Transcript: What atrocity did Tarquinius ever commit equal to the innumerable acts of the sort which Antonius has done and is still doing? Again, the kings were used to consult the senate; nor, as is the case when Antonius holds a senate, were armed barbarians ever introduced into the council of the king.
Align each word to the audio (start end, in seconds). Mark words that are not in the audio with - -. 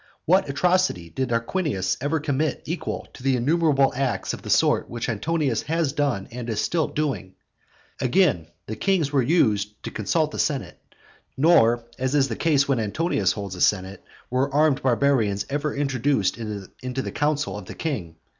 What 0.25 0.49
atrocity 0.49 1.11
did 1.11 1.29
Tarquinius 1.29 1.95
ever 2.01 2.19
commit 2.19 2.63
equal 2.65 3.07
to 3.13 3.21
the 3.21 3.35
innumerable 3.35 3.93
acts 3.95 4.33
of 4.33 4.41
the 4.41 4.49
sort 4.49 4.89
which 4.89 5.07
Antonius 5.07 5.61
has 5.67 5.93
done 5.93 6.27
and 6.31 6.49
is 6.49 6.59
still 6.59 6.87
doing? 6.87 7.35
Again, 7.99 8.47
the 8.65 8.75
kings 8.75 9.11
were 9.11 9.21
used 9.21 9.83
to 9.83 9.91
consult 9.91 10.31
the 10.31 10.39
senate; 10.39 10.79
nor, 11.37 11.83
as 11.99 12.15
is 12.15 12.29
the 12.29 12.35
case 12.35 12.67
when 12.67 12.79
Antonius 12.79 13.33
holds 13.33 13.53
a 13.53 13.61
senate, 13.61 14.03
were 14.31 14.51
armed 14.51 14.81
barbarians 14.81 15.45
ever 15.51 15.75
introduced 15.75 16.35
into 16.35 17.01
the 17.03 17.11
council 17.11 17.55
of 17.55 17.65
the 17.67 17.75
king. 17.75 18.15